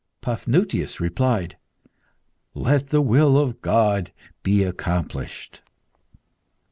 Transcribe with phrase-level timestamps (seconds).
[0.23, 1.57] Paphnutius replied
[2.55, 5.61] "Let the will of God be accomplished!"